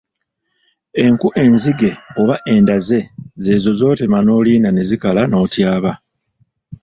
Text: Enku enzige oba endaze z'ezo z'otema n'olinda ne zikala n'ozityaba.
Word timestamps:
Enku 1.03 1.27
enzige 1.43 1.91
oba 2.21 2.35
endaze 2.53 2.99
z'ezo 3.43 3.71
z'otema 3.79 4.19
n'olinda 4.21 4.69
ne 4.71 4.83
zikala 4.89 5.21
n'ozityaba. 5.27 5.91